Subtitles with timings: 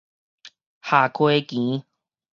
[0.81, 1.83] 下溪墘